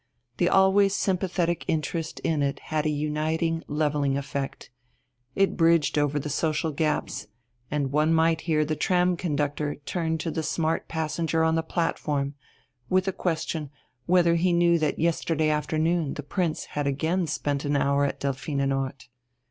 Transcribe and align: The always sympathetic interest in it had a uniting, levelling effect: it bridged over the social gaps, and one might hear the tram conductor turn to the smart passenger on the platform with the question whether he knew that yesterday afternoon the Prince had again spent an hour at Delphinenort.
The 0.37 0.49
always 0.49 0.95
sympathetic 0.95 1.63
interest 1.67 2.19
in 2.21 2.41
it 2.41 2.57
had 2.59 2.87
a 2.87 2.89
uniting, 2.89 3.63
levelling 3.67 4.17
effect: 4.17 4.71
it 5.35 5.55
bridged 5.55 5.95
over 5.95 6.17
the 6.17 6.27
social 6.27 6.71
gaps, 6.71 7.27
and 7.69 7.91
one 7.91 8.11
might 8.11 8.41
hear 8.49 8.65
the 8.65 8.75
tram 8.75 9.15
conductor 9.15 9.75
turn 9.85 10.17
to 10.17 10.31
the 10.31 10.41
smart 10.41 10.87
passenger 10.87 11.43
on 11.43 11.53
the 11.53 11.61
platform 11.61 12.33
with 12.89 13.05
the 13.05 13.13
question 13.13 13.69
whether 14.07 14.33
he 14.37 14.53
knew 14.53 14.79
that 14.79 14.97
yesterday 14.97 15.51
afternoon 15.51 16.15
the 16.15 16.23
Prince 16.23 16.65
had 16.73 16.87
again 16.87 17.27
spent 17.27 17.63
an 17.63 17.75
hour 17.75 18.03
at 18.03 18.19
Delphinenort. 18.19 19.07